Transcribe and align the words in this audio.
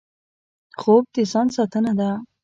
خوب 0.79 1.03
د 1.15 1.17
ځان 1.31 1.47
ساتنه 1.55 1.91
ده 1.99 2.09